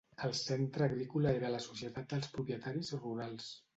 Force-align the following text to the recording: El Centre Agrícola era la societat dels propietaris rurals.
El 0.27 0.31
Centre 0.37 0.87
Agrícola 0.89 1.33
era 1.41 1.51
la 1.57 1.59
societat 1.67 2.09
dels 2.15 2.33
propietaris 2.39 2.91
rurals. 3.05 3.53